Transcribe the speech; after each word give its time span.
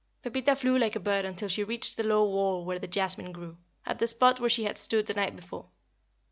Pepita 0.23 0.55
flew 0.55 0.79
like 0.79 0.95
a 0.95 0.99
bird 0.99 1.25
until 1.25 1.47
she 1.47 1.63
reached 1.63 1.95
the 1.95 2.03
low 2.03 2.27
wall 2.27 2.65
where 2.65 2.79
the 2.79 2.87
jasmine 2.87 3.31
grew, 3.31 3.55
at 3.85 3.99
the 3.99 4.07
spot 4.07 4.39
where 4.39 4.49
she 4.49 4.63
had 4.63 4.79
stood 4.79 5.05
the 5.05 5.13
night 5.13 5.35
before. 5.35 5.67